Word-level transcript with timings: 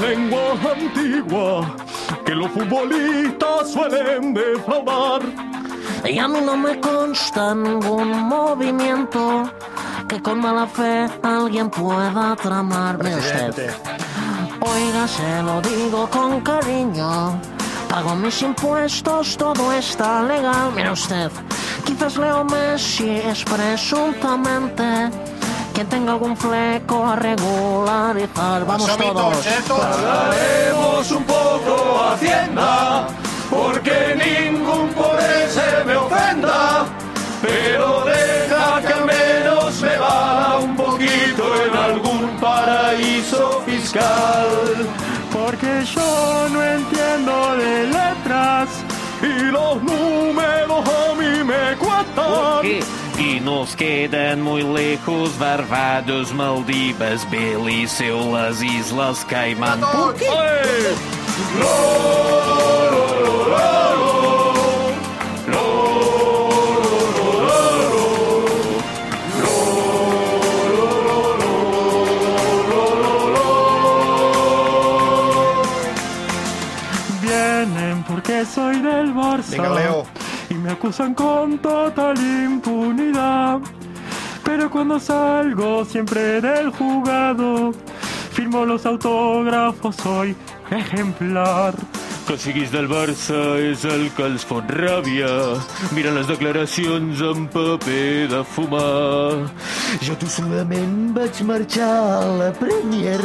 lengua 0.00 0.54
antigua 0.74 1.76
que 2.24 2.34
los 2.34 2.50
futbolistas 2.50 3.72
suelen 3.72 4.34
defraudar. 4.34 5.22
Y 6.04 6.18
a 6.18 6.28
mí 6.28 6.40
no 6.40 6.56
me 6.56 6.78
consta 6.80 7.54
ningún 7.54 8.10
movimiento 8.28 9.50
que 10.08 10.22
con 10.22 10.40
mala 10.40 10.66
fe 10.66 11.08
alguien 11.22 11.68
pueda 11.70 12.36
tramar. 12.36 13.02
Mire 13.02 13.16
usted. 13.16 13.74
Oiga, 14.60 15.08
se 15.08 15.42
lo 15.42 15.60
digo 15.62 16.08
con 16.08 16.40
cariño. 16.40 17.40
Pago 17.88 18.14
mis 18.14 18.42
impuestos, 18.42 19.36
todo 19.36 19.72
está 19.72 20.22
legal. 20.22 20.72
Mire 20.74 20.90
usted, 20.90 21.30
quizás 21.84 22.16
Leo 22.16 22.44
Messi 22.44 23.10
es 23.10 23.44
presuntamente 23.44 25.10
quien 25.76 25.88
tenga 25.88 26.12
algún 26.12 26.34
fleco 26.34 27.04
a 27.04 27.16
regularizar. 27.16 28.64
Vamos 28.64 28.96
todos. 28.96 29.36
Pagaremos 29.68 31.10
un 31.10 31.24
poco 31.24 32.02
a 32.02 32.14
Hacienda, 32.14 33.08
porque 33.50 34.16
ningún 34.16 34.88
pobre 34.94 35.46
se 35.50 35.84
me 35.84 35.96
ofenda. 35.96 36.86
Pero 37.42 38.04
deja 38.06 38.80
que 38.80 38.92
al 38.94 39.04
menos 39.04 39.82
me 39.82 39.98
valga 39.98 40.58
un 40.60 40.76
poquito 40.76 41.44
en 41.66 41.76
algún 41.76 42.28
paraíso 42.40 43.62
fiscal. 43.66 44.48
Porque 45.30 45.84
yo 45.94 46.48
no 46.54 46.64
entiendo 46.64 47.54
de 47.56 47.84
letras 47.88 48.70
y 49.20 49.42
los 49.52 49.82
números 49.82 50.84
a 50.88 51.14
mí 51.16 51.44
me 51.44 51.76
i 53.18 53.40
no 53.40 53.62
els 53.62 53.74
queden 53.76 54.42
muy 54.42 54.62
lejos 54.62 55.38
Barbados, 55.38 56.32
Maldives, 56.32 57.24
Beliceu, 57.30 58.18
les 58.34 58.62
Isles 58.62 59.24
Caimán. 59.30 59.80
Por 59.80 60.14
qué? 60.16 60.26
Lo, 61.58 61.64
lo, 61.64 63.50
lo, 63.50 63.76
soy 78.44 78.80
del 78.80 79.14
Barça. 79.14 79.50
Venga, 79.50 79.70
Leo. 79.70 80.25
Y 80.48 80.54
me 80.54 80.70
acusan 80.70 81.14
con 81.14 81.58
total 81.58 82.16
impunidad. 82.18 83.60
Pero 84.44 84.70
cuando 84.70 85.00
salgo 85.00 85.84
siempre 85.84 86.40
del 86.40 86.70
jugado, 86.70 87.72
firmo 88.32 88.64
los 88.64 88.86
autógrafos, 88.86 89.96
soy 89.96 90.36
ejemplar. 90.70 91.74
Siguis 92.34 92.72
del 92.72 92.88
Barça 92.90 93.38
és 93.62 93.84
el 93.86 94.08
que 94.16 94.24
els 94.26 94.42
fot 94.44 94.66
ràbia. 94.74 95.28
Mira 95.94 96.10
les 96.10 96.26
declaracions 96.26 97.22
en 97.22 97.46
paper 97.54 98.26
de 98.32 98.40
fumar. 98.50 99.46
Jo 100.02 100.16
tossudament 100.18 101.14
vaig 101.14 101.38
marxar 101.46 101.86
a 102.18 102.26
la 102.42 102.50
Premier. 102.58 103.22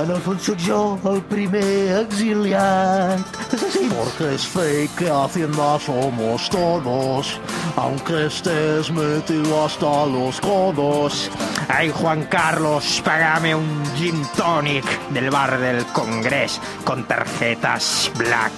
En 0.00 0.08
el 0.08 0.22
fons 0.24 0.48
sóc 0.48 0.58
jo 0.64 0.80
el 1.12 1.20
primer 1.28 2.00
exiliat. 2.00 3.33
Porque 3.50 4.34
es 4.34 4.46
fake 4.46 5.08
Hacienda 5.10 5.78
somos 5.78 6.48
todos, 6.50 7.40
aunque 7.76 8.26
estés 8.26 8.90
metido 8.90 9.64
hasta 9.64 10.06
los 10.06 10.40
codos. 10.40 11.30
Ay, 11.68 11.90
Juan 11.90 12.24
Carlos, 12.24 13.02
págame 13.04 13.54
un 13.54 13.82
gin 13.96 14.26
tonic 14.36 14.84
del 15.10 15.30
bar 15.30 15.58
del 15.58 15.84
Congreso 15.86 16.60
con 16.84 17.04
tarjetas 17.04 18.10
black. 18.16 18.52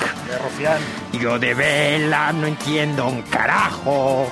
Yo 1.21 1.39
de 1.39 1.55
vela 1.55 2.33
no 2.33 2.47
entiendo 2.47 3.07
un 3.07 3.23
carajo, 3.23 4.31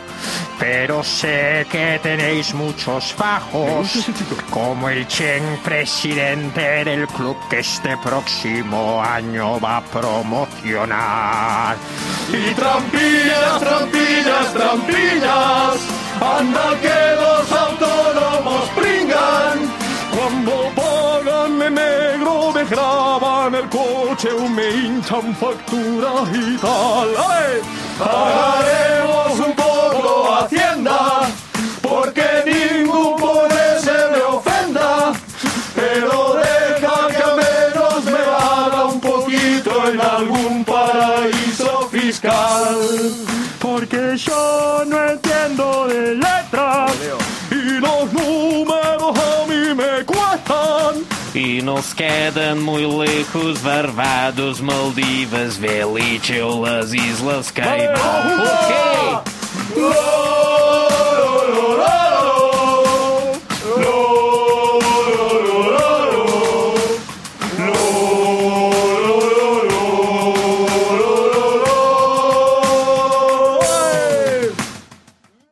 pero 0.58 1.02
sé 1.02 1.66
que 1.70 1.98
tenéis 2.02 2.52
muchos 2.54 3.12
fajos, 3.14 4.06
como 4.50 4.88
el 4.88 5.06
Chen, 5.08 5.42
presidente 5.64 6.84
del 6.84 7.06
club 7.08 7.36
que 7.48 7.60
este 7.60 7.96
próximo 7.98 9.02
año 9.02 9.58
va 9.60 9.78
a 9.78 9.84
promocionar. 9.84 11.76
Y 12.30 12.52
trampillas, 12.54 13.60
trampillas, 13.60 14.52
trampillas, 14.52 15.78
anda 16.20 16.80
que 16.80 17.14
los 17.16 17.52
autónomos 17.52 18.68
pringan. 18.70 19.84
Cuando 20.14 20.70
pagan 20.74 21.62
en 21.62 21.74
negro 21.74 22.52
me 22.52 22.64
graban 23.44 23.54
el 23.54 23.68
coche 23.68 24.28
o 24.32 24.48
me 24.48 24.70
hinchan 24.70 25.34
facturas 25.36 26.28
y 26.32 26.56
tal. 26.58 27.08
¡Ale! 27.16 27.62
Pagaremos 27.98 29.46
un 29.46 29.54
poco 29.54 30.34
Hacienda, 30.34 31.22
porque 31.82 32.24
ningún 32.46 33.16
pobre 33.16 33.80
se 33.80 33.92
me 34.12 34.22
ofenda. 34.22 35.12
Pero 35.74 36.34
deja 36.34 37.08
que 37.08 37.22
al 37.22 37.36
menos 37.36 38.04
me 38.04 38.18
haga 38.18 38.84
un 38.86 39.00
poquito 39.00 39.88
en 39.88 40.00
algún 40.00 40.64
paraíso 40.64 41.88
fiscal. 41.90 42.76
Porque 43.60 44.16
yo 44.16 44.84
no 44.86 45.04
entiendo 45.10 45.86
de 45.88 46.14
letras 46.14 46.92
y 47.50 47.80
los 47.80 48.12
números 48.12 48.73
E 51.34 51.60
não 51.60 51.82
se 51.82 51.94
quedam 51.96 52.56
moilecos 52.60 53.60
varvados, 53.60 54.60
Maldivas, 54.60 55.56
Velice 55.56 56.40
Islas 56.94 57.50
Caimão. 57.50 57.94
O? 59.76 60.33